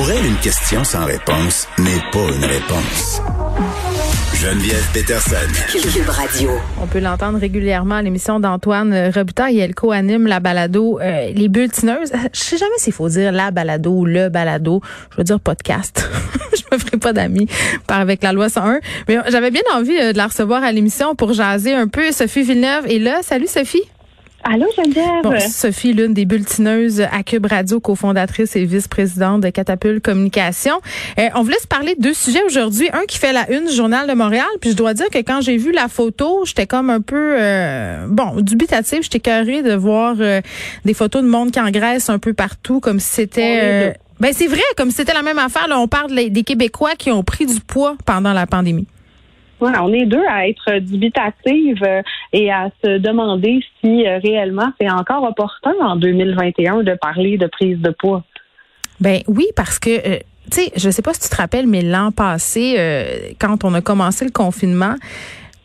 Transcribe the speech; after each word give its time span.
Pour 0.00 0.10
elle, 0.10 0.24
une 0.24 0.38
question 0.38 0.82
sans 0.82 1.04
réponse 1.04 1.68
n'est 1.78 2.00
pas 2.10 2.34
une 2.34 2.44
réponse. 2.46 3.20
Geneviève 4.32 4.82
Peterson. 4.94 5.36
Cube 5.70 6.08
Radio. 6.08 6.52
On 6.80 6.86
peut 6.86 7.00
l'entendre 7.00 7.38
régulièrement 7.38 7.96
à 7.96 8.02
l'émission 8.02 8.40
d'Antoine 8.40 9.10
Robitaille. 9.14 9.58
Elle 9.58 9.74
co-anime 9.74 10.26
la 10.26 10.40
balado 10.40 10.98
euh, 11.02 11.30
Les 11.34 11.50
Bulletineuses. 11.50 12.12
Je 12.32 12.40
sais 12.40 12.56
jamais 12.56 12.78
s'il 12.78 12.94
faut 12.94 13.10
dire 13.10 13.30
la 13.30 13.50
balado 13.50 13.90
ou 13.90 14.06
le 14.06 14.30
balado. 14.30 14.80
Je 15.10 15.16
veux 15.18 15.24
dire 15.24 15.38
podcast. 15.38 16.08
je 16.56 16.62
me 16.72 16.80
ferai 16.80 16.96
pas 16.96 17.12
d'amis 17.12 17.46
par 17.86 18.00
avec 18.00 18.22
la 18.22 18.32
loi 18.32 18.48
101. 18.48 18.80
Mais 19.06 19.18
j'avais 19.28 19.50
bien 19.50 19.60
envie 19.74 19.98
euh, 19.98 20.14
de 20.14 20.16
la 20.16 20.28
recevoir 20.28 20.64
à 20.64 20.72
l'émission 20.72 21.14
pour 21.14 21.34
jaser 21.34 21.74
un 21.74 21.88
peu. 21.88 22.10
Sophie 22.10 22.42
Villeneuve 22.42 22.86
est 22.86 23.00
là. 23.00 23.18
Salut 23.22 23.48
Sophie. 23.48 23.84
Allô, 24.42 24.66
Geneviève? 24.74 25.22
Bon, 25.22 25.38
Sophie, 25.38 25.92
l'une 25.92 26.14
des 26.14 26.24
bulletineuses 26.24 27.02
à 27.02 27.22
Cube 27.22 27.46
Radio, 27.46 27.78
cofondatrice 27.78 28.56
et 28.56 28.64
vice-présidente 28.64 29.42
de 29.42 29.50
Catapulte 29.50 30.02
Communication. 30.02 30.80
Euh, 31.18 31.28
on 31.34 31.42
voulait 31.42 31.58
se 31.60 31.66
parler 31.66 31.94
de 31.94 32.00
deux 32.00 32.14
sujets 32.14 32.42
aujourd'hui. 32.44 32.88
Un 32.92 33.04
qui 33.06 33.18
fait 33.18 33.34
la 33.34 33.50
une 33.50 33.66
du 33.66 33.72
Journal 33.72 34.08
de 34.08 34.14
Montréal. 34.14 34.46
Puis 34.60 34.70
je 34.70 34.76
dois 34.76 34.94
dire 34.94 35.08
que 35.10 35.18
quand 35.18 35.42
j'ai 35.42 35.58
vu 35.58 35.72
la 35.72 35.88
photo, 35.88 36.44
j'étais 36.46 36.66
comme 36.66 36.88
un 36.88 37.02
peu, 37.02 37.36
euh, 37.38 38.06
bon, 38.08 38.40
dubitative. 38.40 39.02
J'étais 39.02 39.20
curée 39.20 39.62
de 39.62 39.74
voir 39.74 40.16
euh, 40.20 40.40
des 40.86 40.94
photos 40.94 41.22
de 41.22 41.28
monde 41.28 41.50
qui 41.50 41.60
engraisse 41.60 42.08
un 42.08 42.18
peu 42.18 42.32
partout, 42.32 42.80
comme 42.80 42.98
si 42.98 43.08
c'était... 43.08 43.94
ben 44.20 44.32
c'est 44.32 44.46
vrai, 44.46 44.62
comme 44.76 44.90
si 44.90 44.96
c'était 44.96 45.14
la 45.14 45.22
même 45.22 45.38
affaire. 45.38 45.68
Là, 45.68 45.78
on 45.78 45.86
parle 45.86 46.14
des 46.14 46.42
Québécois 46.44 46.94
qui 46.96 47.10
ont 47.10 47.22
pris 47.22 47.44
du 47.44 47.60
poids 47.60 47.96
pendant 48.06 48.32
la 48.32 48.46
pandémie. 48.46 48.86
On 49.60 49.92
est 49.92 50.06
deux 50.06 50.24
à 50.28 50.48
être 50.48 50.78
dubitatives 50.78 51.82
euh, 51.82 52.02
et 52.32 52.50
à 52.50 52.70
se 52.82 52.98
demander 52.98 53.60
si 53.80 54.06
euh, 54.06 54.18
réellement 54.18 54.72
c'est 54.80 54.90
encore 54.90 55.24
opportun 55.24 55.74
en 55.80 55.96
2021 55.96 56.82
de 56.82 56.94
parler 56.94 57.36
de 57.36 57.46
prise 57.46 57.78
de 57.78 57.90
poids. 57.90 58.24
Ben 59.00 59.20
oui, 59.26 59.46
parce 59.56 59.78
que 59.78 59.90
euh, 59.90 60.18
tu 60.50 60.62
sais, 60.62 60.72
je 60.76 60.90
sais 60.90 61.02
pas 61.02 61.14
si 61.14 61.20
tu 61.20 61.28
te 61.28 61.36
rappelles, 61.36 61.66
mais 61.66 61.82
l'an 61.82 62.10
passé, 62.10 62.76
quand 63.38 63.62
on 63.62 63.72
a 63.74 63.80
commencé 63.80 64.24
le 64.24 64.32
confinement, 64.32 64.96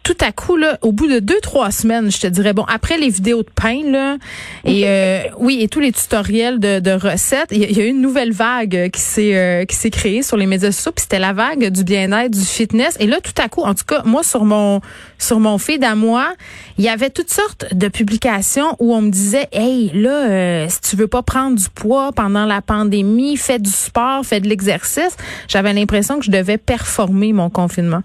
tout 0.05 0.15
à 0.21 0.31
coup, 0.31 0.55
là, 0.55 0.77
au 0.83 0.91
bout 0.91 1.07
de 1.07 1.17
deux, 1.17 1.39
trois 1.41 1.71
semaines, 1.71 2.11
je 2.11 2.19
te 2.19 2.27
dirais, 2.27 2.53
bon, 2.53 2.63
après 2.67 2.99
les 2.99 3.09
vidéos 3.09 3.41
de 3.41 3.49
pain, 3.49 3.81
là, 3.83 4.17
et 4.63 4.87
euh, 4.87 5.23
oui, 5.39 5.57
et 5.61 5.67
tous 5.67 5.79
les 5.79 5.91
tutoriels 5.91 6.59
de, 6.59 6.79
de 6.79 6.91
recettes, 6.91 7.47
il 7.49 7.75
y, 7.75 7.81
a 7.81 7.83
eu 7.83 7.89
une 7.89 8.01
nouvelle 8.01 8.31
vague 8.31 8.91
qui 8.91 9.01
s'est 9.01 9.35
euh, 9.35 9.65
qui 9.65 9.75
s'est 9.75 9.89
créée 9.89 10.21
sur 10.21 10.37
les 10.37 10.45
médias 10.45 10.71
sociaux, 10.71 10.91
puis 10.91 11.01
c'était 11.01 11.17
la 11.17 11.33
vague 11.33 11.69
du 11.71 11.83
bien-être, 11.83 12.31
du 12.31 12.45
fitness. 12.45 12.95
Et 12.99 13.07
là, 13.07 13.19
tout 13.19 13.33
à 13.41 13.49
coup, 13.49 13.63
en 13.63 13.73
tout 13.73 13.83
cas, 13.83 14.03
moi, 14.05 14.21
sur 14.21 14.45
mon 14.45 14.79
sur 15.17 15.39
mon 15.39 15.57
feed 15.57 15.83
à 15.83 15.95
moi, 15.95 16.35
il 16.77 16.83
y 16.83 16.89
avait 16.89 17.09
toutes 17.09 17.31
sortes 17.31 17.73
de 17.73 17.87
publications 17.87 18.75
où 18.77 18.93
on 18.93 19.01
me 19.01 19.09
disait, 19.09 19.47
hey, 19.53 19.89
là, 19.95 20.29
euh, 20.29 20.67
si 20.69 20.81
tu 20.81 20.95
veux 20.97 21.07
pas 21.07 21.23
prendre 21.23 21.57
du 21.57 21.69
poids 21.73 22.11
pendant 22.11 22.45
la 22.45 22.61
pandémie, 22.61 23.37
fais 23.37 23.57
du 23.57 23.71
sport, 23.71 24.23
fais 24.23 24.39
de 24.39 24.47
l'exercice. 24.47 25.17
J'avais 25.47 25.73
l'impression 25.73 26.19
que 26.19 26.25
je 26.25 26.31
devais 26.31 26.59
performer 26.59 27.33
mon 27.33 27.49
confinement. 27.49 28.03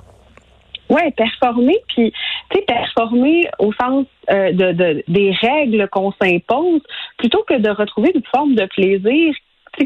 Oui, 0.90 1.02
performer, 1.16 1.78
puis 1.88 2.12
tu 2.50 2.58
sais, 2.58 2.64
performer 2.66 3.48
au 3.60 3.72
sens 3.72 4.06
euh, 4.30 4.52
de, 4.52 4.72
de, 4.72 5.04
des 5.06 5.30
règles 5.40 5.88
qu'on 5.88 6.12
s'impose, 6.20 6.82
plutôt 7.16 7.44
que 7.48 7.54
de 7.54 7.70
retrouver 7.70 8.10
une 8.14 8.24
forme 8.34 8.54
de 8.54 8.66
plaisir 8.66 9.34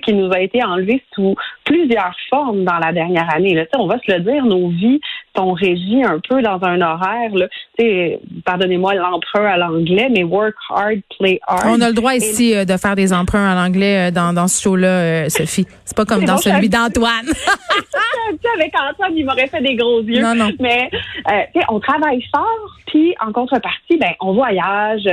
qui 0.02 0.14
nous 0.14 0.32
a 0.32 0.40
été 0.40 0.64
enlevé 0.64 1.02
sous 1.14 1.34
plusieurs 1.64 2.16
formes 2.30 2.64
dans 2.64 2.78
la 2.78 2.92
dernière 2.92 3.32
année. 3.32 3.54
Là. 3.54 3.64
On 3.78 3.86
va 3.86 3.98
se 3.98 4.10
le 4.10 4.20
dire, 4.20 4.44
nos 4.44 4.68
vies 4.68 5.00
sont 5.36 5.52
régies 5.52 6.02
un 6.04 6.20
peu 6.28 6.42
dans 6.42 6.62
un 6.62 6.80
horaire. 6.80 7.30
Là. 7.34 7.46
Pardonnez-moi 8.44 8.94
l'emprunt 8.94 9.46
à 9.46 9.56
l'anglais, 9.56 10.08
mais 10.10 10.22
work 10.22 10.54
hard, 10.70 11.00
play 11.18 11.40
hard. 11.46 11.66
On 11.68 11.80
a 11.80 11.88
le 11.88 11.94
droit 11.94 12.14
ici 12.14 12.54
euh, 12.54 12.64
de 12.64 12.76
faire 12.76 12.96
des 12.96 13.12
emprunts 13.12 13.50
à 13.50 13.54
l'anglais 13.54 14.08
euh, 14.08 14.10
dans, 14.10 14.32
dans 14.32 14.48
ce 14.48 14.62
show-là, 14.62 14.88
euh, 14.88 15.28
Sophie. 15.28 15.66
C'est 15.84 15.96
pas 15.96 16.04
comme 16.04 16.24
dans 16.24 16.38
celui 16.38 16.68
d'Antoine. 16.68 17.26
avec 18.56 18.72
Antoine, 18.78 19.12
il 19.16 19.24
m'aurait 19.24 19.48
fait 19.48 19.62
des 19.62 19.74
gros 19.74 20.02
yeux. 20.02 20.22
Non, 20.22 20.34
non. 20.34 20.50
Mais 20.60 20.90
on 21.68 21.80
travaille 21.80 22.22
fort, 22.34 22.78
puis 22.86 23.14
en 23.24 23.32
contrepartie, 23.32 23.96
ben 23.98 24.12
on 24.20 24.34
voyage, 24.34 25.08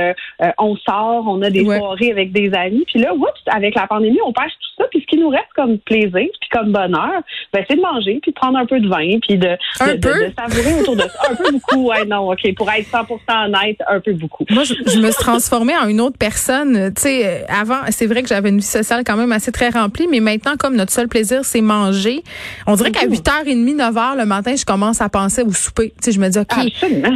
on 0.58 0.76
sort, 0.76 1.24
on 1.26 1.40
a 1.42 1.50
des 1.50 1.64
soirées 1.64 2.10
avec 2.10 2.32
des 2.32 2.52
amis. 2.54 2.84
Puis 2.86 3.00
là, 3.00 3.14
oups, 3.14 3.28
avec 3.46 3.74
la 3.74 3.86
pandémie, 3.86 4.18
on 4.24 4.32
perd 4.32 4.50
tout 4.50 4.82
ça. 4.82 4.88
Puis 4.90 5.00
ce 5.00 5.06
qui 5.06 5.18
nous 5.18 5.28
reste 5.28 5.48
comme 5.56 5.78
plaisir, 5.78 6.10
puis 6.12 6.48
comme 6.50 6.72
bonheur, 6.72 7.22
ben, 7.52 7.64
c'est 7.68 7.76
de 7.76 7.80
manger, 7.80 8.18
puis 8.22 8.32
de 8.32 8.36
prendre 8.36 8.58
un 8.58 8.66
peu 8.66 8.80
de 8.80 8.88
vin, 8.88 9.18
puis 9.20 9.38
de, 9.38 9.56
de, 9.80 9.96
de, 9.96 10.11
savourer 10.36 10.80
autour 10.80 10.96
de 10.96 11.02
ça. 11.02 11.30
Un 11.30 11.34
peu 11.34 11.52
beaucoup, 11.52 11.88
ouais, 11.88 12.04
non, 12.04 12.30
OK. 12.30 12.54
Pour 12.56 12.70
être 12.70 12.88
100 12.90 13.06
honnête, 13.28 13.78
un 13.88 14.00
peu 14.00 14.12
beaucoup. 14.12 14.44
Moi, 14.50 14.64
je, 14.64 14.98
me 14.98 15.10
suis 15.10 15.20
transformée 15.20 15.76
en 15.76 15.88
une 15.88 16.00
autre 16.00 16.16
personne. 16.18 16.92
Tu 16.94 17.02
sais, 17.02 17.26
euh, 17.26 17.44
avant, 17.48 17.80
c'est 17.90 18.06
vrai 18.06 18.22
que 18.22 18.28
j'avais 18.28 18.48
une 18.48 18.58
vie 18.58 18.62
sociale 18.62 19.02
quand 19.04 19.16
même 19.16 19.32
assez 19.32 19.52
très 19.52 19.70
remplie, 19.70 20.06
mais 20.10 20.20
maintenant, 20.20 20.56
comme 20.58 20.76
notre 20.76 20.92
seul 20.92 21.08
plaisir, 21.08 21.44
c'est 21.44 21.60
manger, 21.60 22.22
on 22.66 22.74
dirait 22.76 22.90
qu'à 22.90 23.06
8h30, 23.06 23.76
9h 23.76 24.16
le 24.16 24.26
matin, 24.26 24.54
je 24.56 24.64
commence 24.64 25.00
à 25.00 25.08
penser 25.08 25.42
au 25.42 25.52
souper. 25.52 25.92
Tu 26.00 26.06
sais, 26.06 26.12
je 26.12 26.20
me 26.20 26.28
dis, 26.28 26.38
OK, 26.38 26.54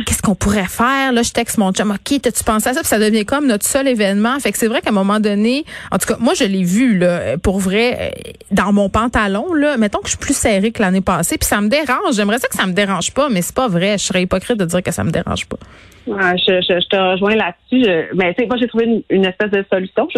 qu'est-ce 0.06 0.22
qu'on 0.22 0.34
pourrait 0.34 0.68
faire? 0.68 1.12
Là, 1.12 1.22
je 1.22 1.32
texte 1.32 1.58
mon 1.58 1.72
chum, 1.72 1.90
OK, 1.90 2.20
t'as-tu 2.20 2.44
pensé 2.44 2.68
à 2.68 2.74
ça? 2.74 2.80
Puis 2.80 2.88
ça 2.88 2.98
devient 2.98 3.24
comme 3.24 3.46
notre 3.46 3.66
seul 3.66 3.88
événement. 3.88 4.38
Fait 4.40 4.52
que 4.52 4.58
c'est 4.58 4.68
vrai 4.68 4.80
qu'à 4.80 4.90
un 4.90 4.94
moment 4.94 5.20
donné, 5.20 5.64
en 5.90 5.98
tout 5.98 6.06
cas, 6.06 6.16
moi, 6.18 6.34
je 6.34 6.44
l'ai 6.44 6.64
vu, 6.64 6.98
là, 6.98 7.38
pour 7.38 7.58
vrai, 7.58 7.98
euh, 8.00 8.32
dans 8.50 8.72
mon 8.72 8.88
pantalon, 8.88 9.52
là, 9.54 9.76
mettons 9.76 9.98
que 9.98 10.06
je 10.06 10.10
suis 10.10 10.18
plus 10.18 10.36
serrée 10.36 10.72
que 10.72 10.82
l'année 10.82 11.00
passée, 11.00 11.38
puis 11.38 11.48
ça 11.48 11.60
me 11.60 11.68
dérange. 11.68 12.14
J'aimerais 12.14 12.38
ça 12.38 12.48
que 12.48 12.56
ça 12.56 12.66
me 12.66 12.72
dérange 12.72 12.85
pas, 13.14 13.28
mais 13.28 13.42
c'est 13.42 13.54
pas 13.54 13.68
vrai. 13.68 13.98
Je 13.98 14.04
serais 14.04 14.22
hypocrite 14.22 14.58
de 14.58 14.64
dire 14.64 14.82
que 14.82 14.90
ça 14.90 15.04
me 15.04 15.10
dérange 15.10 15.46
pas. 15.46 15.56
je, 16.06 16.60
je, 16.60 16.88
te 16.88 16.96
rejoins 16.96 17.34
là-dessus. 17.34 17.90
mais 18.14 18.34
tu 18.34 18.42
sais, 18.42 18.46
moi 18.46 18.56
j'ai 18.58 18.68
trouvé 18.68 19.04
une, 19.10 19.24
espèce 19.24 19.50
de 19.50 19.64
solution. 19.72 20.08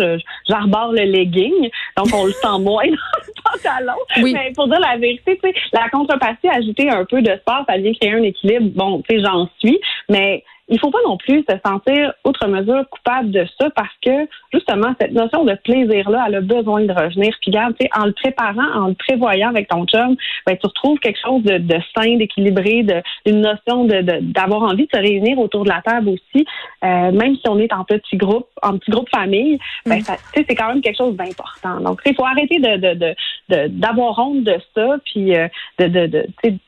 J'arbore 0.48 0.92
le 0.92 1.04
legging, 1.04 1.70
donc 1.96 2.08
on 2.14 2.26
le 2.26 2.32
sent 2.32 2.58
moins 2.60 2.86
dans 2.86 3.18
le 3.26 3.42
pantalon. 3.42 3.98
Oui. 4.22 4.32
Mais 4.32 4.52
pour 4.54 4.68
dire 4.68 4.80
la 4.80 4.96
vérité, 4.96 5.38
tu 5.42 5.48
sais, 5.48 5.54
la 5.72 5.88
contrepartie, 5.90 6.48
ajouter 6.48 6.90
un 6.90 7.04
peu 7.04 7.22
de 7.22 7.34
sport, 7.36 7.64
ça 7.68 7.76
vient 7.78 7.92
créer 7.94 8.12
un 8.12 8.22
équilibre. 8.22 8.70
Bon, 8.74 9.02
tu 9.08 9.16
sais, 9.16 9.22
j'en 9.22 9.48
suis, 9.58 9.80
mais 10.08 10.44
il 10.68 10.78
faut 10.78 10.90
pas 10.90 10.98
non 11.06 11.16
plus 11.16 11.44
se 11.48 11.56
sentir 11.64 12.12
outre 12.24 12.46
mesure 12.46 12.84
coupable 12.90 13.30
de 13.30 13.46
ça 13.58 13.70
parce 13.70 13.94
que 14.04 14.28
justement 14.52 14.94
cette 15.00 15.12
notion 15.12 15.44
de 15.44 15.54
plaisir 15.64 16.10
là 16.10 16.26
elle 16.28 16.36
a 16.36 16.40
besoin 16.40 16.82
de 16.82 16.92
revenir. 16.92 17.34
Puis 17.40 17.50
regarde 17.50 17.74
tu 17.78 17.86
sais 17.86 17.90
en 17.98 18.06
le 18.06 18.12
préparant 18.12 18.70
en 18.74 18.88
le 18.88 18.94
prévoyant 18.94 19.48
avec 19.48 19.68
ton 19.68 19.86
chum 19.86 20.16
ben 20.46 20.56
tu 20.56 20.66
retrouves 20.66 20.98
quelque 20.98 21.18
chose 21.24 21.42
de, 21.42 21.58
de 21.58 21.76
sain 21.96 22.16
d'équilibré 22.16 22.82
de 22.82 23.02
une 23.26 23.40
notion 23.40 23.84
de 23.84 24.20
d'avoir 24.20 24.62
envie 24.62 24.86
de 24.86 24.90
se 24.92 25.00
réunir 25.00 25.38
autour 25.38 25.64
de 25.64 25.70
la 25.70 25.80
table 25.82 26.10
aussi. 26.10 26.46
Euh, 26.84 27.12
même 27.12 27.34
si 27.36 27.48
on 27.48 27.58
est 27.58 27.72
en 27.72 27.84
petit 27.84 28.16
groupe 28.16 28.48
en 28.62 28.78
petit 28.78 28.90
groupe 28.90 29.08
famille 29.08 29.58
ben 29.86 29.98
mm. 29.98 30.02
tu 30.02 30.12
sais 30.34 30.46
c'est 30.48 30.54
quand 30.54 30.68
même 30.68 30.82
quelque 30.82 30.98
chose 30.98 31.16
d'important. 31.16 31.80
Donc 31.80 32.00
il 32.04 32.14
faut 32.14 32.26
arrêter 32.26 32.58
de 32.58 33.14
de 33.48 33.68
d'avoir 33.68 34.18
honte 34.18 34.44
de 34.44 34.56
ça 34.74 34.96
puis 35.06 35.34
euh, 35.34 35.48
de 35.78 35.86
de, 35.86 36.06
de 36.06 36.58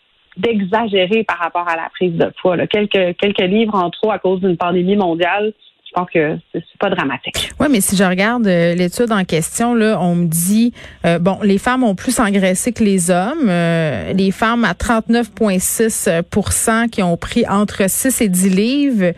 d'exagérer 0.40 1.24
par 1.24 1.38
rapport 1.38 1.68
à 1.68 1.76
la 1.76 1.88
prise 1.90 2.14
de 2.14 2.32
poids. 2.40 2.56
Quelques, 2.66 3.16
quelques 3.18 3.40
livres 3.40 3.74
en 3.74 3.90
trop 3.90 4.10
à 4.10 4.18
cause 4.18 4.40
d'une 4.40 4.56
pandémie 4.56 4.96
mondiale, 4.96 5.52
je 5.90 5.94
pense 5.94 6.10
que 6.10 6.38
c'est 6.52 6.62
pas 6.78 6.90
dramatique. 6.90 7.50
Oui, 7.58 7.66
mais 7.68 7.80
si 7.80 7.96
je 7.96 8.04
regarde 8.04 8.46
euh, 8.46 8.76
l'étude 8.76 9.10
en 9.10 9.24
question, 9.24 9.74
là, 9.74 9.98
on 10.00 10.14
me 10.14 10.26
dit 10.26 10.72
euh, 11.04 11.18
bon, 11.18 11.38
les 11.42 11.58
femmes 11.58 11.82
ont 11.82 11.96
plus 11.96 12.20
engraissé 12.20 12.72
que 12.72 12.84
les 12.84 13.10
hommes. 13.10 13.48
Euh, 13.48 14.12
les 14.12 14.30
femmes 14.30 14.64
à 14.64 14.74
39,6% 14.74 16.88
qui 16.90 17.02
ont 17.02 17.16
pris 17.16 17.44
entre 17.48 17.82
6 17.88 18.20
et 18.20 18.28
10 18.28 18.50
livres. 18.50 19.14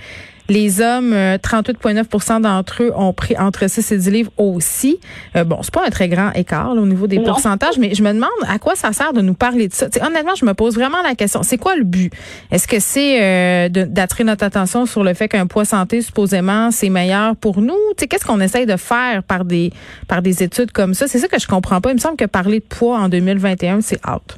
Les 0.48 0.80
hommes, 0.80 1.12
38,9% 1.12 2.36
euh, 2.36 2.40
d'entre 2.40 2.82
eux 2.82 2.92
ont 2.96 3.12
pris 3.12 3.36
entre 3.38 3.68
6 3.68 3.92
et 3.92 3.98
10 3.98 4.10
livres 4.10 4.32
aussi. 4.36 4.98
Euh, 5.36 5.44
bon, 5.44 5.58
c'est 5.62 5.72
pas 5.72 5.86
un 5.86 5.90
très 5.90 6.08
grand 6.08 6.32
écart 6.32 6.70
au 6.70 6.86
niveau 6.86 7.06
des 7.06 7.20
pourcentages, 7.20 7.78
mais 7.78 7.94
je 7.94 8.02
me 8.02 8.12
demande 8.12 8.30
à 8.48 8.58
quoi 8.58 8.74
ça 8.74 8.92
sert 8.92 9.12
de 9.12 9.20
nous 9.20 9.34
parler 9.34 9.68
de 9.68 9.72
ça. 9.72 9.86
honnêtement, 10.04 10.34
je 10.34 10.44
me 10.44 10.54
pose 10.54 10.74
vraiment 10.74 11.00
la 11.02 11.14
question. 11.14 11.42
C'est 11.42 11.58
quoi 11.58 11.76
le 11.76 11.84
but? 11.84 12.12
Est-ce 12.50 12.66
que 12.66 12.80
c'est 12.80 13.22
euh, 13.22 13.68
d'attirer 13.68 14.24
notre 14.24 14.44
attention 14.44 14.86
sur 14.86 15.04
le 15.04 15.14
fait 15.14 15.28
qu'un 15.28 15.46
poids 15.46 15.64
santé, 15.64 16.02
supposément, 16.02 16.70
c'est 16.70 16.90
meilleur 16.90 17.36
pour 17.36 17.60
nous? 17.60 17.78
Qu'est-ce 17.96 18.24
qu'on 18.24 18.40
essaye 18.40 18.66
de 18.66 18.76
faire 18.76 19.22
par 19.22 19.44
des, 19.44 19.72
par 20.08 20.22
des 20.22 20.42
études 20.42 20.72
comme 20.72 20.94
ça? 20.94 21.06
C'est 21.06 21.18
ça 21.18 21.28
que 21.28 21.38
je 21.38 21.46
comprends 21.46 21.80
pas. 21.80 21.90
Il 21.90 21.94
me 21.94 22.00
semble 22.00 22.16
que 22.16 22.24
parler 22.24 22.58
de 22.58 22.64
poids 22.64 22.98
en 22.98 23.08
2021, 23.08 23.80
c'est 23.80 24.00
out. 24.08 24.36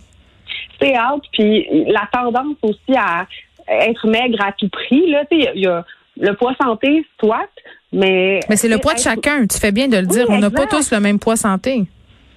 C'est 0.81 0.95
out. 0.99 1.23
Puis 1.33 1.67
la 1.87 2.09
tendance 2.13 2.57
aussi 2.63 2.97
à 2.97 3.27
être 3.69 4.07
maigre 4.07 4.39
à 4.45 4.53
tout 4.53 4.69
prix. 4.69 5.11
Là, 5.11 5.25
il 5.31 5.61
y, 5.61 5.67
a 5.67 5.85
le 6.21 6.35
poids 6.35 6.55
santé, 6.61 7.05
soit, 7.19 7.49
mais. 7.93 8.41
Mais 8.49 8.57
c'est 8.57 8.69
le 8.69 8.79
poids 8.79 8.95
de 8.95 9.01
chacun. 9.01 9.47
Tu 9.47 9.59
fais 9.59 9.73
bien 9.73 9.89
de 9.89 9.97
le 9.97 10.07
dire. 10.07 10.27
On 10.29 10.39
n'a 10.39 10.51
pas 10.51 10.67
tous 10.67 10.93
le 10.93 11.01
même 11.01 11.19
poids 11.19 11.37
santé. 11.37 11.85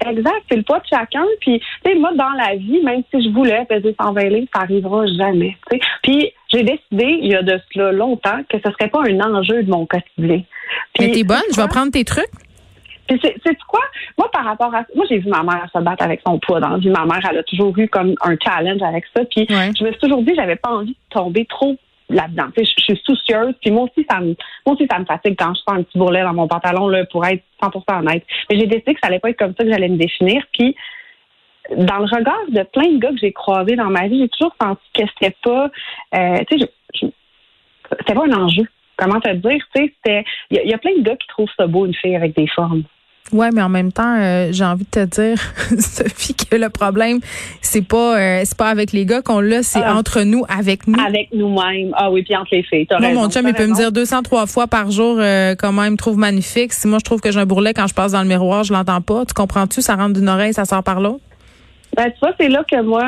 Exact, 0.06 0.44
c'est 0.50 0.58
le 0.58 0.64
poids 0.64 0.80
de 0.80 0.86
chacun. 0.88 1.24
Puis, 1.42 1.60
tu 1.60 1.92
sais, 1.92 1.98
moi, 1.98 2.12
dans 2.14 2.30
la 2.30 2.56
vie, 2.56 2.82
même 2.84 3.02
si 3.12 3.24
je 3.24 3.34
voulais 3.34 3.66
peser 3.66 3.96
120 4.00 4.22
livres, 4.30 4.48
ça 4.54 4.62
arrivera 4.62 5.06
jamais. 5.08 5.58
Puis, 6.04 6.32
j'ai 6.54 6.64
décidé, 6.64 7.18
il 7.22 7.32
y 7.32 7.36
a 7.36 7.42
de 7.42 7.60
cela 7.74 7.92
longtemps, 7.92 8.40
que 8.48 8.58
ce 8.64 8.72
serait 8.72 8.90
pas 8.90 9.02
un 9.02 9.20
enjeu 9.20 9.64
de 9.64 9.70
mon 9.72 9.86
quotidien. 9.86 10.44
Puis, 10.94 11.08
Mais 11.08 11.12
t'es 11.12 11.24
bonne, 11.24 11.42
je 11.52 11.60
vais 11.60 11.68
prendre 11.68 11.92
tes 11.92 12.06
trucs. 12.06 12.26
Puis 13.08 13.20
c'est 13.22 13.58
quoi? 13.68 13.82
Moi, 14.18 14.30
par 14.32 14.46
rapport 14.46 14.74
à 14.74 14.84
moi, 14.96 15.06
j'ai 15.10 15.20
vu 15.20 15.30
ma 15.30 15.44
mère 15.44 15.68
se 15.74 15.80
battre 15.80 16.04
avec 16.04 16.22
son 16.26 16.40
poids 16.40 16.60
dans 16.60 16.70
la 16.70 16.78
vie. 16.78 16.90
Ma 16.90 17.06
mère, 17.06 17.22
elle 17.30 17.38
a 17.38 17.44
toujours 17.44 17.78
eu 17.78 17.88
comme 17.88 18.16
un 18.22 18.36
challenge 18.44 18.82
avec 18.82 19.06
ça. 19.16 19.24
Puis 19.26 19.46
je 19.50 19.84
me 19.84 19.92
suis 19.92 20.00
toujours 20.00 20.24
dit, 20.24 20.34
j'avais 20.36 20.56
pas 20.56 20.72
envie 20.72 20.92
de 20.92 21.10
tomber 21.10 21.46
trop 21.46 21.76
là-dedans. 22.10 22.48
Je, 22.58 22.64
je 22.64 22.84
suis 22.84 23.02
soucieuse, 23.06 23.54
puis 23.62 23.72
moi 23.72 23.84
aussi, 23.84 24.06
ça 24.10 24.20
me 24.20 24.36
moi 24.66 24.76
aussi, 24.76 24.88
ça 24.90 25.00
me 25.00 25.06
fatigue 25.06 25.36
quand 25.38 25.54
je 25.54 25.60
sens 25.60 25.80
un 25.80 25.84
petit 25.84 25.98
bourrelet 25.98 26.24
dans 26.24 26.34
mon 26.34 26.48
pantalon, 26.48 26.88
là, 26.88 27.06
pour 27.06 27.26
être 27.26 27.44
100% 27.62 28.00
honnête. 28.00 28.24
Mais 28.50 28.60
j'ai 28.60 28.68
décidé 28.68 28.94
que 28.94 29.00
ça 29.02 29.08
allait 29.08 29.20
pas 29.20 29.30
être 29.30 29.40
comme 29.40 29.54
ça 29.58 29.64
que 29.64 29.70
j'allais 29.70 29.90
me 29.90 29.98
définir. 29.98 30.44
Puis 30.54 30.76
dans 31.76 31.98
le 32.00 32.06
regard 32.06 32.46
de 32.50 32.64
plein 32.64 32.94
de 32.94 32.98
gars 32.98 33.10
que 33.10 33.18
j'ai 33.18 33.34
croisés 33.34 33.76
dans 33.76 33.90
ma 33.90 34.08
vie, 34.08 34.20
j'ai 34.20 34.30
toujours 34.30 34.56
senti 34.62 34.84
que 34.94 35.04
c'était 35.14 35.36
pas 35.44 35.70
euh, 36.16 36.38
tu 36.50 36.60
sais, 36.60 36.72
c'était 38.00 38.14
pas 38.14 38.26
un 38.26 38.34
enjeu. 38.34 38.64
Comment 38.98 39.20
te 39.20 39.32
dire, 39.34 39.62
tu 39.76 39.82
sais, 39.82 39.94
c'était. 39.96 40.24
Il 40.50 40.62
y, 40.64 40.70
y, 40.70 40.74
a 40.74 40.78
plein 40.78 40.96
de 40.98 41.02
gars 41.02 41.16
qui 41.16 41.28
trouvent 41.28 41.52
ça 41.56 41.68
beau, 41.68 41.86
une 41.86 41.94
fille 41.94 42.16
avec 42.16 42.36
des 42.36 42.48
formes. 42.48 42.84
Ouais, 43.34 43.50
mais 43.54 43.62
en 43.62 43.70
même 43.70 43.92
temps, 43.92 44.18
euh, 44.18 44.50
j'ai 44.52 44.64
envie 44.64 44.86
de 44.86 44.90
te 44.90 45.06
dire, 45.06 45.38
Sophie, 45.80 46.34
que 46.34 46.56
le 46.56 46.70
problème, 46.70 47.20
c'est 47.62 47.86
pas 47.86 48.18
euh, 48.18 48.42
c'est 48.46 48.58
pas 48.58 48.70
avec 48.70 48.94
les 48.94 49.06
gars 49.06 49.22
qu'on 49.22 49.42
l'a, 49.42 49.64
c'est 49.64 49.84
ah. 49.84 49.98
entre 49.98 50.22
nous, 50.22 50.46
avec 50.48 50.88
nous. 50.88 51.00
Avec 51.00 51.30
nous-mêmes. 51.34 51.92
Ah 51.94 52.10
oui, 52.10 52.24
puis 52.24 52.36
entre 52.36 52.50
les 52.54 52.64
filles. 52.64 52.88
Moi, 53.00 53.14
mon 53.14 53.30
chum, 53.30 53.46
il 53.46 53.54
peut 53.54 53.68
me 53.68 53.76
dire 53.76 53.92
203 53.92 54.46
fois 54.46 54.68
par 54.68 54.92
jour 54.92 55.18
euh, 55.20 55.56
comment 55.56 55.84
il 55.84 55.92
me 55.92 55.98
trouve 55.98 56.18
magnifique. 56.18 56.72
Si 56.72 56.88
moi, 56.88 57.00
je 57.00 57.04
trouve 57.04 57.20
que 57.20 57.32
j'ai 57.32 57.40
un 57.40 57.46
bourrelet 57.46 57.74
quand 57.74 57.88
je 57.88 57.94
passe 57.94 58.14
dans 58.14 58.22
le 58.22 58.28
miroir, 58.28 58.64
je 58.64 58.72
l'entends 58.72 59.02
pas. 59.02 59.26
Tu 59.26 59.34
comprends-tu? 59.34 59.82
Ça 59.82 59.96
rentre 59.96 60.14
d'une 60.14 60.30
oreille, 60.30 60.54
ça 60.54 60.64
sort 60.64 60.84
par 60.84 61.02
l'autre. 61.02 61.20
Ben, 61.96 62.06
tu 62.12 62.20
vois, 62.22 62.32
c'est 62.40 62.50
là 62.50 62.64
que 62.70 62.82
moi, 62.82 63.04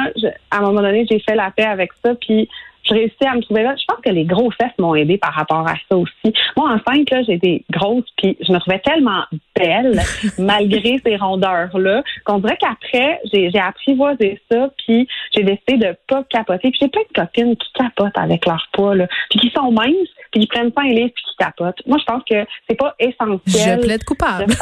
à 0.51 0.57
un 0.57 0.61
moment 0.61 0.81
donné, 0.81 1.05
j'ai 1.09 1.19
fait 1.19 1.35
la 1.35 1.51
paix 1.51 1.63
avec 1.63 1.91
ça. 2.03 2.11
Puis 2.15 2.49
je 2.89 2.95
réussis 2.95 3.25
à 3.25 3.35
me 3.35 3.41
trouver 3.41 3.63
là. 3.63 3.75
Je 3.77 3.85
pense 3.87 4.01
que 4.03 4.09
les 4.09 4.25
grossesses 4.25 4.77
m'ont 4.77 4.95
aidé 4.95 5.17
par 5.17 5.33
rapport 5.33 5.67
à 5.67 5.75
ça 5.89 5.97
aussi. 5.97 6.33
Moi, 6.57 6.69
enceinte, 6.69 7.09
là, 7.11 7.21
j'étais 7.23 7.63
grosse, 7.69 8.05
puis 8.17 8.37
je 8.41 8.51
me 8.51 8.59
trouvais 8.59 8.79
tellement 8.79 9.23
belle, 9.55 9.99
malgré 10.37 10.99
ces 11.05 11.15
rondeurs-là, 11.15 12.03
qu'on 12.25 12.39
dirait 12.39 12.57
qu'après, 12.59 13.19
j'ai, 13.31 13.49
j'ai 13.51 13.59
apprivoisé 13.59 14.39
ça, 14.51 14.69
puis 14.77 15.07
j'ai 15.35 15.43
décidé 15.43 15.77
de 15.77 15.95
pas 16.07 16.23
capoter. 16.29 16.71
Puis 16.71 16.79
j'ai 16.81 16.87
plein 16.87 17.01
de 17.01 17.21
copines 17.21 17.55
qui 17.55 17.73
capotent 17.73 18.17
avec 18.17 18.45
leur 18.45 18.67
poids, 18.73 18.95
là, 18.95 19.07
puis 19.29 19.39
qui 19.39 19.49
sont 19.51 19.71
minces, 19.71 20.09
puis 20.31 20.41
qui 20.41 20.47
prennent 20.47 20.71
pas 20.71 20.81
un 20.81 20.89
livre, 20.89 21.11
puis 21.13 21.23
qui 21.23 21.35
capotent. 21.37 21.81
Moi, 21.85 21.97
je 21.99 22.05
pense 22.05 22.23
que 22.29 22.45
c'est 22.67 22.75
pas 22.75 22.95
essentiel. 22.99 23.79
Je 23.79 23.85
plaide 23.85 24.03
coupable. 24.03 24.53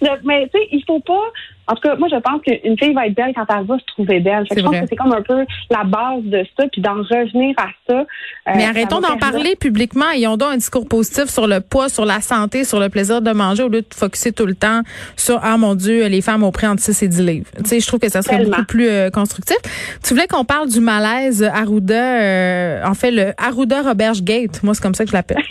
mais 0.24 0.44
tu 0.44 0.58
sais, 0.58 0.68
il 0.72 0.82
faut 0.86 1.00
pas 1.00 1.30
en 1.66 1.74
tout 1.74 1.80
cas, 1.80 1.96
moi, 1.96 2.08
je 2.10 2.16
pense 2.16 2.42
qu'une 2.42 2.78
fille 2.78 2.92
va 2.92 3.06
être 3.06 3.14
belle 3.14 3.32
quand 3.34 3.46
elle 3.48 3.64
va 3.64 3.78
se 3.78 3.84
trouver 3.86 4.20
belle. 4.20 4.44
je 4.50 4.60
pense 4.60 4.80
que 4.80 4.86
c'est 4.88 4.96
comme 4.96 5.12
un 5.12 5.22
peu 5.22 5.46
la 5.70 5.84
base 5.84 6.22
de 6.24 6.44
ça, 6.58 6.66
puis 6.70 6.82
d'en 6.82 6.96
revenir 6.96 7.54
à 7.56 7.68
ça. 7.88 8.00
Euh, 8.00 8.52
Mais 8.54 8.66
arrêtons 8.66 9.00
d'en 9.00 9.16
parler 9.16 9.56
publiquement. 9.56 10.10
Ayons 10.10 10.36
donc 10.36 10.52
un 10.52 10.56
discours 10.56 10.86
positif 10.86 11.24
sur 11.26 11.46
le 11.46 11.60
poids, 11.60 11.88
sur 11.88 12.04
la 12.04 12.20
santé, 12.20 12.64
sur 12.64 12.80
le 12.80 12.90
plaisir 12.90 13.22
de 13.22 13.30
manger, 13.30 13.62
au 13.62 13.68
lieu 13.68 13.80
de 13.80 13.94
focuser 13.94 14.32
tout 14.32 14.44
le 14.44 14.54
temps 14.54 14.82
sur 15.16 15.40
ah 15.42 15.56
mon 15.56 15.74
Dieu, 15.74 16.06
les 16.06 16.20
femmes 16.20 16.42
ont 16.42 16.52
pris 16.52 16.66
entre 16.66 16.82
6 16.82 17.02
et 17.02 17.08
10 17.08 17.22
livres. 17.22 17.50
Tu 17.56 17.64
sais, 17.64 17.80
je 17.80 17.86
trouve 17.86 18.00
que 18.00 18.10
ça 18.10 18.20
serait 18.20 18.44
beaucoup 18.44 18.64
plus 18.64 18.88
euh, 18.88 19.10
constructif. 19.10 19.56
Tu 20.02 20.12
voulais 20.12 20.26
qu'on 20.26 20.44
parle 20.44 20.68
du 20.68 20.80
malaise 20.80 21.42
Arruda, 21.42 22.20
euh, 22.20 22.84
en 22.84 22.94
fait 22.94 23.10
le 23.10 23.32
Arruda 23.38 23.82
Roberge 23.82 24.22
Gate. 24.22 24.43
Moi, 24.62 24.74
c'est 24.74 24.82
comme 24.82 24.94
ça 24.94 25.04
que 25.04 25.10
je 25.10 25.16
l'appelle. 25.16 25.42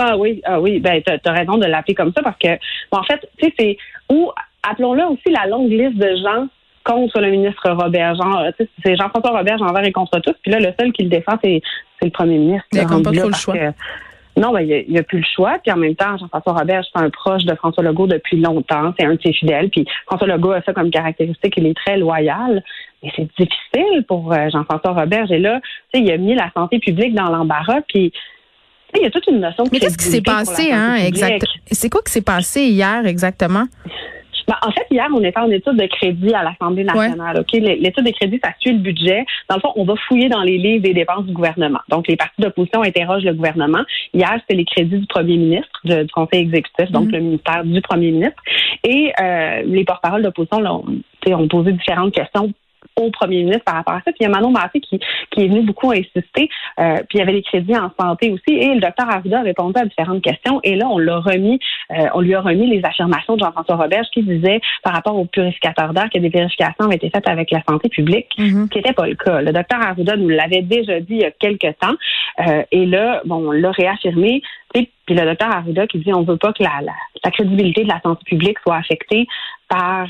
Ah 0.00 0.16
oui, 0.16 0.40
ah 0.44 0.60
oui, 0.60 0.78
ben 0.78 1.02
t'as 1.04 1.18
as 1.24 1.32
raison 1.32 1.58
de 1.58 1.66
l'appeler 1.66 1.96
comme 1.96 2.12
ça 2.16 2.22
parce 2.22 2.38
que 2.38 2.46
bon, 2.92 2.98
en 2.98 3.02
fait, 3.02 3.18
tu 3.36 3.46
sais, 3.46 3.54
c'est 3.58 3.76
où 4.08 4.30
appelons-le 4.62 5.02
aussi 5.06 5.28
la 5.28 5.48
longue 5.48 5.72
liste 5.72 5.96
de 5.96 6.14
gens 6.22 6.46
contre 6.84 7.20
le 7.20 7.30
ministre 7.30 7.68
Robert. 7.70 8.14
Genre, 8.14 8.44
c'est 8.84 8.96
Jean-François 8.96 9.36
Robert 9.38 9.60
envers 9.60 9.84
et 9.84 9.92
contre 9.92 10.20
tous. 10.20 10.34
Puis 10.42 10.52
là, 10.52 10.60
le 10.60 10.72
seul 10.78 10.92
qui 10.92 11.02
le 11.02 11.10
défend, 11.10 11.36
c'est 11.42 11.60
le 12.02 12.10
premier 12.10 12.38
ministre. 12.38 12.66
Il 12.72 12.78
n'y 12.78 12.84
a 12.84 12.88
pas 12.88 13.12
trop 13.12 13.28
le 13.28 13.34
choix. 13.34 13.54
non, 14.36 14.52
ben, 14.52 14.60
il 14.60 14.86
n'y 14.88 14.98
a, 14.98 15.02
plus 15.02 15.18
le 15.18 15.26
choix. 15.34 15.58
Puis 15.62 15.72
en 15.72 15.76
même 15.76 15.96
temps, 15.96 16.16
Jean-François 16.16 16.54
Robert, 16.54 16.84
c'est 16.84 17.02
un 17.02 17.10
proche 17.10 17.44
de 17.44 17.54
François 17.56 17.82
Legault 17.82 18.06
depuis 18.06 18.40
longtemps. 18.40 18.94
C'est 18.98 19.06
un 19.06 19.14
de 19.14 19.20
ses 19.20 19.32
fidèles. 19.32 19.68
Puis 19.68 19.84
François 20.06 20.28
Legault 20.28 20.52
a 20.52 20.62
ça 20.62 20.72
comme 20.72 20.90
caractéristique. 20.90 21.54
Il 21.56 21.66
est 21.66 21.76
très 21.76 21.98
loyal. 21.98 22.62
Mais 23.02 23.12
c'est 23.14 23.28
difficile 23.38 24.04
pour 24.06 24.32
euh, 24.32 24.48
Jean-François 24.50 24.92
Robert. 24.92 25.30
Et 25.30 25.38
là, 25.38 25.60
tu 25.92 26.00
sais, 26.00 26.04
il 26.04 26.10
a 26.10 26.16
mis 26.16 26.34
la 26.34 26.50
santé 26.54 26.78
publique 26.78 27.14
dans 27.14 27.30
l'embarras. 27.30 27.80
Puis 27.88 28.12
il 28.96 29.02
y 29.02 29.06
a 29.06 29.10
toute 29.10 29.26
une 29.26 29.40
notion 29.40 29.64
de 29.64 29.70
Mais 29.72 29.78
qu'est-ce 29.78 29.98
qui 29.98 30.04
s'est 30.04 30.22
passé, 30.22 30.72
hein, 30.72 30.96
exact? 30.96 31.44
C'est 31.70 31.90
quoi 31.90 32.02
qui 32.02 32.12
s'est 32.12 32.22
passé 32.22 32.62
hier 32.62 33.06
exactement? 33.06 33.66
Ben, 34.48 34.56
en 34.62 34.70
fait, 34.70 34.86
hier, 34.90 35.06
on 35.14 35.22
était 35.22 35.38
en 35.38 35.50
étude 35.50 35.76
de 35.76 35.86
crédit 35.86 36.32
à 36.32 36.42
l'Assemblée 36.42 36.82
nationale. 36.82 37.44
L'étude 37.52 38.06
de 38.06 38.12
crédit, 38.12 38.40
ça 38.42 38.50
suit 38.58 38.72
le 38.72 38.78
budget. 38.78 39.26
Dans 39.50 39.56
le 39.56 39.60
fond, 39.60 39.72
on 39.76 39.84
va 39.84 39.92
fouiller 40.08 40.30
dans 40.30 40.40
les 40.40 40.56
livres 40.56 40.82
des 40.82 40.94
dépenses 40.94 41.26
du 41.26 41.34
gouvernement. 41.34 41.80
Donc, 41.90 42.08
les 42.08 42.16
partis 42.16 42.40
d'opposition 42.40 42.80
interrogent 42.82 43.24
le 43.24 43.34
gouvernement. 43.34 43.82
Hier, 44.14 44.32
c'était 44.40 44.54
les 44.54 44.64
crédits 44.64 45.00
du 45.00 45.06
premier 45.06 45.36
ministre, 45.36 45.68
du 45.84 46.10
Conseil 46.14 46.40
exécutif, 46.40 46.90
donc 46.90 47.08
mhm. 47.08 47.12
le 47.12 47.20
ministère 47.20 47.62
du 47.62 47.82
premier 47.82 48.10
ministre. 48.10 48.42
Et 48.84 49.12
euh, 49.20 49.62
les 49.66 49.84
porte-paroles 49.84 50.22
d'opposition 50.22 50.60
ont, 50.64 50.84
ont 51.34 51.48
posé 51.48 51.72
différentes 51.72 52.14
questions 52.14 52.50
au 52.96 53.10
premier 53.10 53.42
ministre 53.42 53.64
par 53.64 53.76
rapport 53.76 53.94
à 53.94 53.98
ça. 53.98 54.12
Puis 54.12 54.16
il 54.20 54.22
y 54.24 54.26
a 54.26 54.28
Manon 54.28 54.50
Massé 54.50 54.80
qui, 54.80 54.98
qui 55.30 55.44
est 55.44 55.48
venu 55.48 55.62
beaucoup 55.62 55.90
insister. 55.90 56.48
Euh, 56.78 56.96
puis 57.08 57.14
il 57.14 57.18
y 57.18 57.22
avait 57.22 57.32
les 57.32 57.42
crédits 57.42 57.76
en 57.76 57.90
santé 57.98 58.30
aussi. 58.30 58.56
Et 58.56 58.74
le 58.74 58.80
docteur 58.80 59.08
Arruda 59.08 59.40
a 59.40 59.42
répondu 59.42 59.80
à 59.80 59.84
différentes 59.84 60.22
questions. 60.22 60.60
Et 60.64 60.76
là, 60.76 60.86
on 60.88 60.98
l'a 60.98 61.18
remis, 61.18 61.58
euh, 61.92 62.06
on 62.14 62.20
lui 62.20 62.34
a 62.34 62.40
remis 62.40 62.68
les 62.68 62.84
affirmations 62.84 63.36
de 63.36 63.40
Jean-François 63.40 63.76
Roberge 63.76 64.06
qui 64.12 64.22
disait 64.22 64.60
par 64.82 64.94
rapport 64.94 65.16
aux 65.16 65.26
purificateurs 65.26 65.92
d'air 65.92 66.08
que 66.12 66.18
des 66.18 66.28
vérifications 66.28 66.84
avaient 66.84 66.96
été 66.96 67.10
faites 67.10 67.28
avec 67.28 67.50
la 67.50 67.62
santé 67.68 67.88
publique, 67.88 68.26
ce 68.36 68.68
qui 68.68 68.78
n'était 68.78 68.92
pas 68.92 69.06
le 69.06 69.14
cas. 69.14 69.40
Le 69.40 69.52
docteur 69.52 69.80
Arruda 69.80 70.16
nous 70.16 70.28
l'avait 70.28 70.62
déjà 70.62 71.00
dit 71.00 71.14
il 71.14 71.20
y 71.20 71.24
a 71.24 71.30
quelques 71.30 71.78
temps. 71.78 71.94
Euh, 72.46 72.62
et 72.72 72.86
là, 72.86 73.22
bon, 73.24 73.48
on 73.48 73.52
l'a 73.52 73.70
réaffirmé. 73.70 74.42
puis 74.74 74.88
le 75.08 75.24
docteur 75.24 75.50
Arruda 75.50 75.86
qui 75.86 75.98
dit 75.98 76.12
on 76.12 76.22
veut 76.22 76.36
pas 76.36 76.52
que 76.52 76.62
la, 76.62 76.80
la, 77.24 77.30
crédibilité 77.30 77.84
de 77.84 77.88
la 77.88 78.00
santé 78.00 78.22
publique 78.24 78.58
soit 78.60 78.76
affectée 78.76 79.26
par 79.68 80.06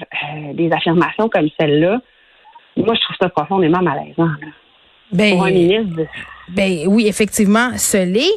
des 0.54 0.70
affirmations 0.72 1.28
comme 1.28 1.48
celle-là 1.58 2.00
moi, 2.84 2.94
je 2.94 3.00
trouve 3.00 3.16
ça 3.20 3.28
profondément 3.28 3.82
malaisant. 3.82 4.30
Ben, 5.10 5.32
pour 5.32 5.44
un 5.46 5.50
ministre. 5.50 6.02
Ben 6.50 6.86
oui, 6.86 7.06
effectivement, 7.06 7.70
ce 7.76 7.96
l'est. 7.96 8.28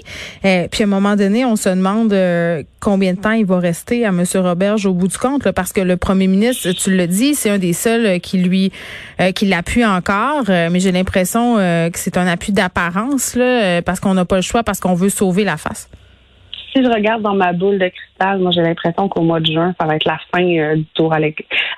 Euh, 0.46 0.68
puis 0.70 0.84
à 0.84 0.86
un 0.86 0.90
moment 0.90 1.16
donné, 1.16 1.46
on 1.46 1.56
se 1.56 1.70
demande 1.70 2.14
euh, 2.14 2.64
combien 2.80 3.14
de 3.14 3.20
temps 3.20 3.32
il 3.32 3.46
va 3.46 3.60
rester 3.60 4.06
à 4.06 4.10
M. 4.10 4.24
Roberge 4.36 4.86
au 4.86 4.94
bout 4.94 5.08
du 5.08 5.18
compte, 5.18 5.50
parce 5.52 5.74
que 5.74 5.82
le 5.82 5.98
premier 5.98 6.28
ministre, 6.28 6.72
tu 6.72 6.96
le 6.96 7.08
dis, 7.08 7.36
c'est 7.36 7.50
un 7.50 7.58
des 7.58 7.74
seuls 7.74 8.20
qui 8.20 8.38
lui 8.38 8.72
qui 9.36 9.46
l'appuie 9.46 9.86
encore. 9.86 10.44
mais 10.48 10.80
j'ai 10.80 10.92
l'impression 10.92 11.58
que 11.58 11.98
c'est 11.98 12.18
un 12.18 12.28
appui 12.28 12.54
d'apparence, 12.54 13.36
là, 13.36 13.82
parce 13.82 14.00
qu'on 14.00 14.14
n'a 14.14 14.26
pas 14.26 14.38
le 14.38 14.42
choix, 14.42 14.64
parce 14.64 14.80
qu'on 14.80 14.96
veut 14.96 15.10
sauver 15.10 15.44
la 15.44 15.58
face 15.58 15.90
si 16.74 16.84
je 16.84 16.90
regarde 16.90 17.22
dans 17.22 17.36
ma 17.36 17.54
boule 17.54 17.78
de 17.78 17.90
cristal, 17.90 18.40
moi 18.40 18.52
j'ai 18.52 18.62
l'impression 18.62 19.10
qu'au 19.10 19.22
mois 19.22 19.40
de 19.40 19.46
juin, 19.46 19.74
ça 19.80 19.86
va 19.86 19.96
être 19.96 20.06
la 20.06 20.20
fin 20.34 20.44
euh, 20.44 20.76
du 20.76 20.86
tour 20.94 21.14
à 21.14 21.20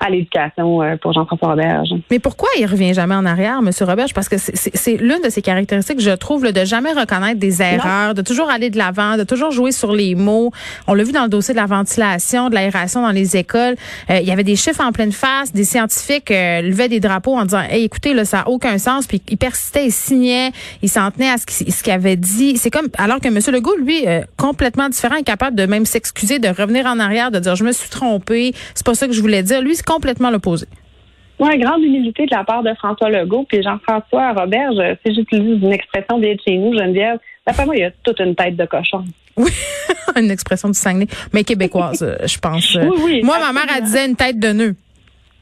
l'éducation 0.10 0.82
euh, 0.82 0.96
pour 0.98 1.14
Jean-François 1.14 1.50
Roberge. 1.50 1.90
Mais 2.12 2.20
pourquoi 2.20 2.50
il 2.60 2.66
revient 2.66 2.94
jamais 2.94 3.16
en 3.16 3.26
arrière, 3.26 3.60
M. 3.60 3.70
Roberge? 3.82 4.14
Parce 4.14 4.30
que 4.30 4.38
c'est 4.38 4.98
l'une 4.98 5.22
de 5.24 5.30
ses 5.30 5.42
caractéristiques, 5.42 6.00
je 6.00 6.12
trouve, 6.12 6.52
de 6.52 6.66
jamais 6.66 6.92
reconnaître 6.92 7.40
des 7.40 7.62
erreurs, 7.62 8.14
de 8.14 8.22
toujours 8.22 8.50
aller 8.50 8.70
de 8.70 8.78
l'avant, 8.78 9.18
de 9.18 9.24
toujours 9.24 9.52
jouer 9.52 9.72
sur 9.72 9.94
les 9.94 10.16
mots. 10.16 10.52
On 10.88 10.94
l'a 10.94 11.04
vu 11.04 11.12
dans 11.12 11.24
le 11.24 11.30
dossier 11.30 11.54
de 11.54 11.60
la 11.60 11.66
ventilation, 11.66 12.50
de 12.50 12.56
l'aération 12.56 13.02
dans 13.02 13.12
les 13.12 13.38
écoles. 13.38 13.76
Euh, 14.10 14.20
il 14.22 14.28
y 14.28 14.32
avait 14.32 14.44
des 14.44 14.56
chiffres 14.56 14.82
en 14.82 14.92
pleine 14.92 15.12
face, 15.12 15.54
des 15.54 15.64
scientifiques 15.64 16.30
levaient 16.30 16.90
des 16.90 17.00
drapeaux 17.00 17.36
en 17.36 17.44
disant, 17.44 17.62
hey, 17.70 17.84
écoutez, 17.84 18.14
là, 18.14 18.26
ça 18.26 18.38
n'a 18.38 18.50
aucun 18.50 18.78
sens. 18.78 19.08
Puis 19.08 19.22
il 19.30 19.38
persistait, 19.38 19.86
il 19.86 19.92
signait, 19.92 20.52
il 20.82 20.90
s'en 20.90 21.10
tenait 21.12 21.30
à 21.30 21.38
ce 21.38 21.84
qu'il 21.84 21.94
avait 21.94 22.16
dit. 22.16 22.58
C'est 22.58 22.72
comme, 22.72 22.88
alors 22.98 23.20
que 23.20 23.28
M. 23.28 23.40
Legault, 23.54 23.78
lui, 23.78 24.06
complètement 24.38 24.83
différent, 24.90 25.16
incapable 25.16 25.56
de 25.56 25.66
même 25.66 25.86
s'excuser, 25.86 26.40
de 26.40 26.48
revenir 26.48 26.86
en 26.86 27.00
arrière, 27.00 27.32
de 27.32 27.40
dire 27.40 27.56
je 27.56 27.64
me 27.64 27.72
suis 27.72 27.90
trompé, 27.90 28.54
c'est 28.76 28.86
pas 28.86 28.94
ça 28.94 29.08
que 29.08 29.14
je 29.14 29.22
voulais 29.22 29.44
dire. 29.44 29.62
Lui, 29.62 29.76
c'est 29.76 29.86
complètement 29.86 30.30
l'opposé. 30.30 30.68
Oui, 31.40 31.58
grande 31.58 31.82
humilité 31.84 32.26
de 32.26 32.36
la 32.36 32.44
part 32.44 32.64
de 32.64 32.74
François 32.76 33.10
Legault. 33.10 33.46
Puis 33.50 33.62
Jean-François 33.64 34.34
Robert, 34.34 34.72
si 35.06 35.14
j'utilise 35.14 35.62
une 35.62 35.74
expression 35.74 36.20
bien 36.20 36.34
de 36.34 36.40
chez 36.46 36.58
nous, 36.58 36.78
Geneviève, 36.78 37.18
d'après 37.46 37.66
moi, 37.66 37.76
il 37.76 37.82
y 37.82 37.86
a 37.86 37.92
toute 38.04 38.20
une 38.20 38.36
tête 38.36 38.56
de 38.56 38.66
cochon. 38.66 39.04
Oui, 39.36 39.52
une 40.16 40.30
expression 40.30 40.70
du 40.70 40.78
Saguenay, 40.78 41.08
mais 41.34 41.44
québécoise, 41.44 42.06
je 42.24 42.38
pense. 42.38 42.76
Oui, 42.76 42.98
oui, 43.04 43.22
moi, 43.24 43.40
ma 43.40 43.52
mère, 43.52 43.66
elle 43.76 43.84
disait 43.84 44.06
une 44.06 44.16
tête 44.16 44.40
de 44.40 44.52
nœud. 44.52 44.76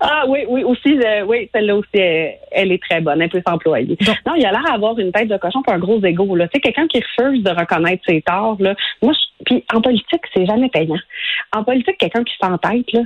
Ah 0.03 0.25
oui, 0.27 0.39
oui, 0.49 0.63
aussi, 0.63 0.97
euh, 0.97 1.23
oui, 1.27 1.47
celle-là 1.53 1.75
aussi, 1.75 1.89
elle, 1.93 2.71
est 2.71 2.81
très 2.81 3.01
bonne, 3.01 3.21
elle 3.21 3.29
peut 3.29 3.41
s'employer. 3.47 3.95
Non, 4.25 4.33
il 4.35 4.43
a 4.43 4.51
l'air 4.51 4.63
d'avoir 4.63 4.97
une 4.97 5.11
tête 5.11 5.27
de 5.27 5.37
cochon 5.37 5.61
pour 5.61 5.73
un 5.73 5.77
gros 5.77 6.03
ego. 6.03 6.35
Là. 6.35 6.47
Tu 6.47 6.53
sais, 6.55 6.59
quelqu'un 6.59 6.87
qui 6.87 6.99
refuse 6.99 7.43
de 7.43 7.51
reconnaître 7.51 8.03
ses 8.07 8.21
torts, 8.23 8.57
là, 8.59 8.73
moi, 9.03 9.13
puis 9.45 9.63
en 9.71 9.79
politique, 9.79 10.21
c'est 10.33 10.47
jamais 10.47 10.69
payant. 10.69 10.97
En 11.55 11.63
politique, 11.63 11.99
quelqu'un 11.99 12.23
qui 12.23 12.33
s'entête, 12.41 12.91
là, 12.93 13.01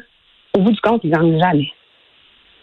au 0.55 0.61
bout 0.61 0.71
du 0.71 0.79
compte, 0.79 1.01
il 1.03 1.11
gagne 1.11 1.37
jamais. 1.37 1.69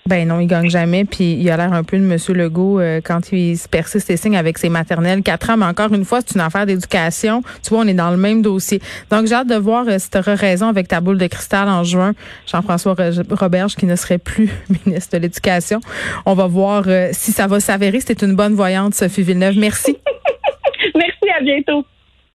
Ben 0.06 0.26
non, 0.26 0.40
il 0.40 0.48
gagne 0.48 0.68
jamais. 0.68 1.04
Puis 1.04 1.34
il 1.34 1.48
a 1.50 1.56
l'air 1.56 1.72
un 1.72 1.84
peu 1.84 1.96
de 1.96 2.02
Monsieur 2.02 2.34
Legault 2.34 2.80
euh, 2.80 3.00
quand 3.02 3.32
il 3.32 3.56
se 3.56 3.68
persiste 3.68 4.10
et 4.10 4.16
signe 4.16 4.36
avec 4.36 4.58
ses 4.58 4.68
maternelles. 4.68 5.22
Quatre 5.22 5.50
ans, 5.50 5.56
mais 5.56 5.66
encore 5.66 5.92
une 5.92 6.04
fois, 6.04 6.20
c'est 6.26 6.34
une 6.34 6.40
affaire 6.40 6.66
d'éducation. 6.66 7.42
Tu 7.62 7.70
vois, 7.70 7.84
on 7.84 7.86
est 7.86 7.94
dans 7.94 8.10
le 8.10 8.16
même 8.16 8.42
dossier. 8.42 8.80
Donc 9.10 9.26
j'ai 9.26 9.34
hâte 9.34 9.46
de 9.46 9.54
voir 9.54 9.84
euh, 9.86 9.98
si 9.98 10.10
tu 10.10 10.18
auras 10.18 10.34
raison 10.34 10.68
avec 10.68 10.88
ta 10.88 11.00
boule 11.00 11.18
de 11.18 11.26
cristal 11.28 11.68
en 11.68 11.84
juin. 11.84 12.14
Jean-François 12.46 12.96
Roberge 13.30 13.76
qui 13.76 13.86
ne 13.86 13.94
serait 13.94 14.18
plus 14.18 14.50
ministre 14.86 15.16
de 15.16 15.22
l'Éducation. 15.22 15.80
On 16.26 16.34
va 16.34 16.48
voir 16.48 16.84
euh, 16.88 17.10
si 17.12 17.30
ça 17.30 17.46
va 17.46 17.60
s'avérer. 17.60 18.00
C'était 18.00 18.26
une 18.26 18.34
bonne 18.34 18.54
voyante, 18.54 18.94
Sophie 18.94 19.22
Villeneuve. 19.22 19.56
Merci. 19.56 19.96
Merci, 20.96 21.30
à 21.38 21.42
bientôt. 21.42 21.86